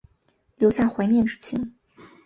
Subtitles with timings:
[0.57, 1.75] 留下怀念之情